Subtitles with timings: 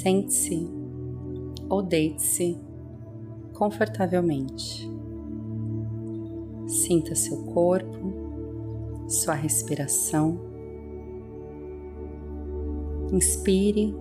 [0.00, 0.70] Sente-se
[1.68, 2.56] ou deite-se
[3.52, 4.88] confortavelmente.
[6.68, 10.38] Sinta seu corpo, sua respiração.
[13.12, 13.92] Inspire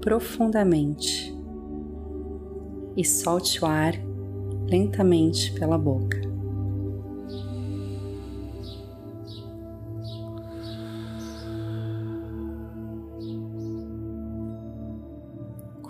[0.00, 1.36] profundamente
[2.96, 3.94] e solte o ar
[4.68, 6.21] lentamente pela boca.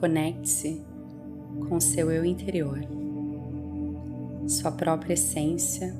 [0.03, 0.85] Conecte-se
[1.69, 2.81] com seu eu interior,
[4.49, 5.95] sua própria essência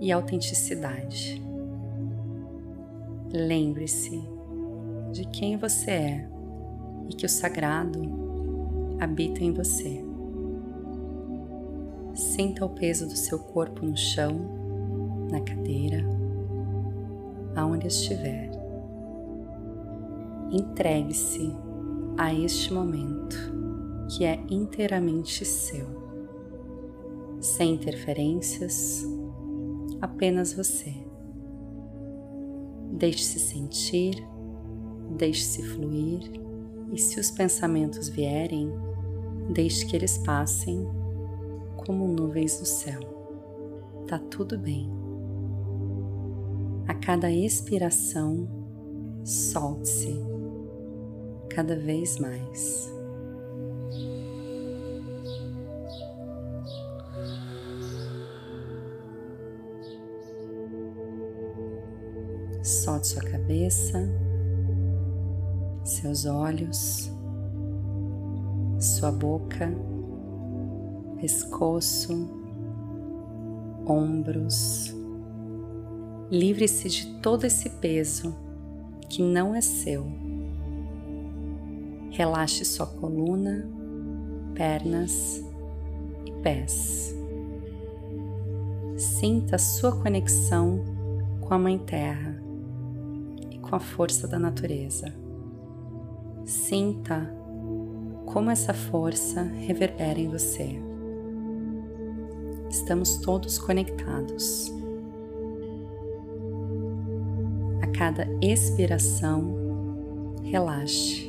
[0.00, 1.42] e autenticidade.
[3.30, 4.26] Lembre-se
[5.12, 6.28] de quem você é
[7.10, 8.00] e que o sagrado
[8.98, 10.02] habita em você.
[12.14, 16.02] Sinta o peso do seu corpo no chão, na cadeira,
[17.54, 18.50] aonde estiver.
[20.50, 21.54] Entregue-se
[22.16, 23.36] a este momento
[24.08, 25.86] que é inteiramente seu,
[27.40, 29.06] sem interferências,
[30.00, 30.92] apenas você.
[32.92, 34.26] Deixe-se sentir,
[35.16, 36.30] deixe-se fluir
[36.92, 38.70] e se os pensamentos vierem,
[39.50, 40.86] deixe que eles passem
[41.86, 43.00] como nuvens do céu.
[44.06, 44.90] Tá tudo bem.
[46.86, 48.46] A cada expiração,
[49.24, 50.31] solte-se
[51.54, 52.90] cada vez mais.
[62.62, 64.08] Solte sua cabeça,
[65.84, 67.10] seus olhos,
[68.78, 69.70] sua boca,
[71.20, 72.28] pescoço,
[73.86, 74.94] ombros.
[76.30, 78.34] Livre-se de todo esse peso
[79.08, 80.31] que não é seu
[82.12, 83.66] Relaxe sua coluna,
[84.54, 85.42] pernas
[86.26, 87.16] e pés.
[88.98, 90.84] Sinta sua conexão
[91.40, 92.38] com a Mãe Terra
[93.50, 95.10] e com a força da natureza.
[96.44, 97.34] Sinta
[98.26, 100.78] como essa força reverbera em você.
[102.68, 104.70] Estamos todos conectados.
[107.80, 109.54] A cada expiração,
[110.42, 111.21] relaxe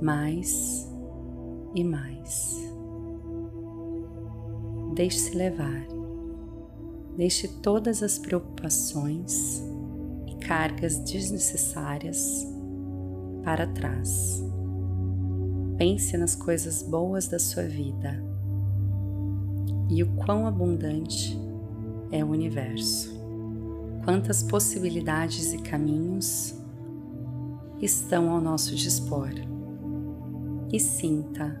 [0.00, 0.86] mais
[1.74, 2.56] e mais.
[4.94, 5.86] Deixe-se levar.
[7.16, 9.62] Deixe todas as preocupações
[10.26, 12.46] e cargas desnecessárias
[13.42, 14.42] para trás.
[15.78, 18.22] Pense nas coisas boas da sua vida
[19.88, 21.38] e o quão abundante
[22.10, 23.14] é o universo.
[24.04, 26.54] Quantas possibilidades e caminhos
[27.80, 29.30] estão ao nosso dispor
[30.72, 31.60] e sinta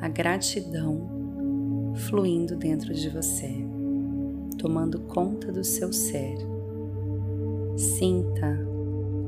[0.00, 3.54] a gratidão fluindo dentro de você,
[4.58, 6.38] tomando conta do seu ser.
[7.76, 8.58] Sinta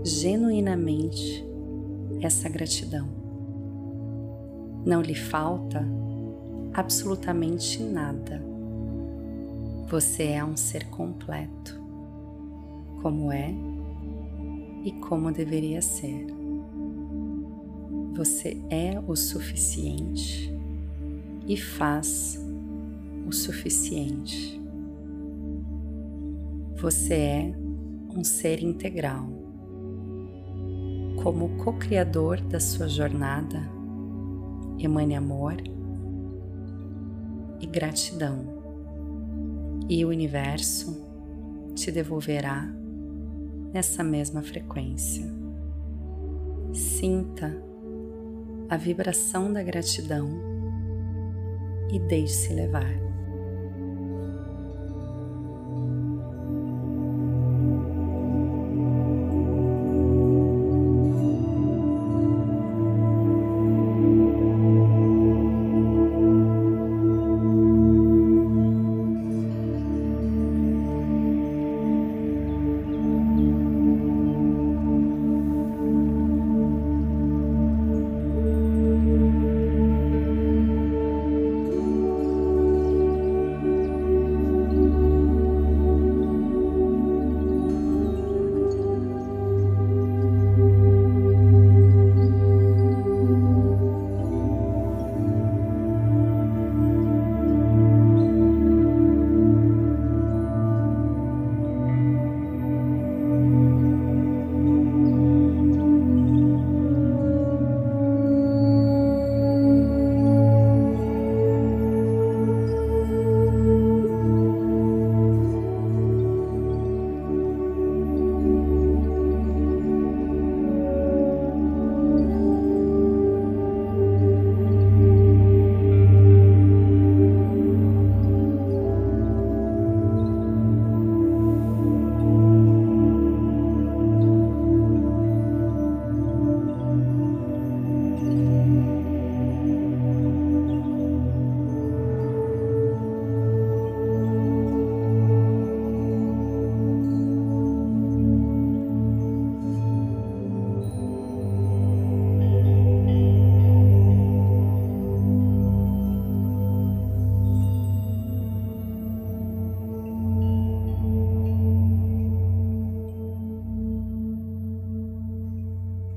[0.04, 1.44] genuinamente
[2.20, 3.08] essa gratidão.
[4.84, 5.86] Não lhe falta
[6.72, 8.42] absolutamente nada.
[9.88, 11.78] Você é um ser completo,
[13.02, 13.54] como é
[14.84, 16.41] e como deveria ser.
[18.14, 20.54] Você é o suficiente
[21.48, 22.38] e faz
[23.26, 24.60] o suficiente.
[26.76, 27.54] Você é
[28.14, 29.26] um ser integral.
[31.22, 33.62] Como co-criador da sua jornada,
[34.78, 35.56] emane amor
[37.60, 38.44] e gratidão,
[39.88, 41.02] e o universo
[41.74, 42.68] te devolverá
[43.72, 45.24] nessa mesma frequência.
[46.74, 47.71] Sinta
[48.72, 50.30] a vibração da gratidão
[51.92, 52.90] e deixe-se levar.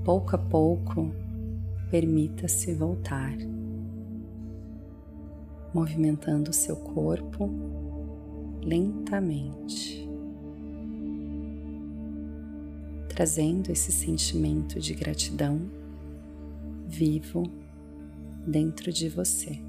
[0.06, 1.12] Pouco a pouco,
[1.90, 3.36] permita-se voltar,
[5.74, 7.50] movimentando seu corpo
[8.62, 10.08] lentamente,
[13.10, 15.60] trazendo esse sentimento de gratidão
[16.86, 17.42] vivo
[18.46, 19.60] dentro de você.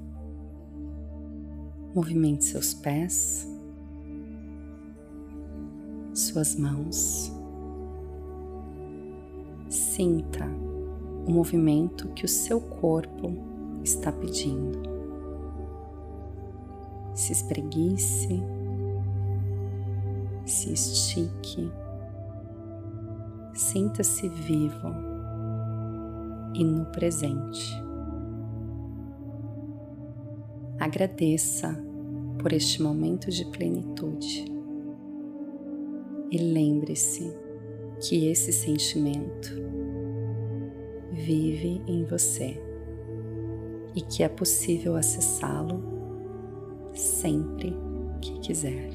[1.95, 3.47] Movimente seus pés,
[6.13, 7.36] suas mãos.
[9.97, 10.45] Sinta
[11.25, 13.33] o movimento que o seu corpo
[13.83, 14.79] está pedindo.
[17.15, 18.39] Se espreguice,
[20.45, 21.71] se estique,
[23.55, 24.93] sinta-se vivo
[26.53, 27.83] e no presente.
[30.79, 31.75] Agradeça
[32.37, 34.45] por este momento de plenitude
[36.29, 37.35] e lembre-se
[37.99, 39.67] que esse sentimento
[41.17, 42.61] vive em você
[43.95, 45.81] e que é possível acessá-lo
[46.93, 47.75] sempre
[48.21, 48.91] que quiser.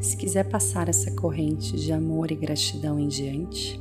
[0.00, 3.80] Se quiser passar essa corrente de amor e gratidão em diante,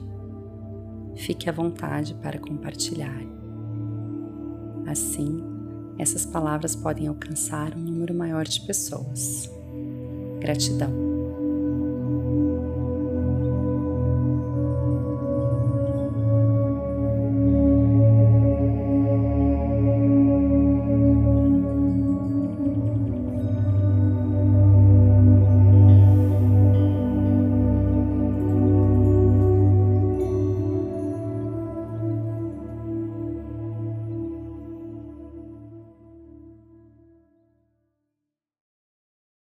[1.18, 3.22] fique à vontade para compartilhar.
[4.88, 5.44] Assim,
[5.98, 9.50] essas palavras podem alcançar um número maior de pessoas.
[10.40, 11.13] Gratidão.